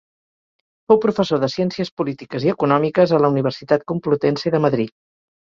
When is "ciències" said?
1.55-1.91